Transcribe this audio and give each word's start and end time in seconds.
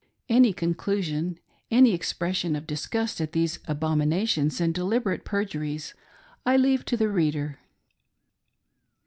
Any 0.27 0.51
conclusion, 0.51 1.37
any 1.69 1.93
expression 1.93 2.55
of 2.55 2.65
disgust 2.65 3.21
at 3.21 3.33
these 3.33 3.59
abomin 3.67 4.09
^ 4.09 4.11
ations 4.23 4.59
and 4.59 4.73
deliberate 4.73 5.25
perjuries, 5.25 5.93
I 6.43 6.57
leave 6.57 6.85
to 6.85 6.97
the 6.97 7.07
reader. 7.07 7.59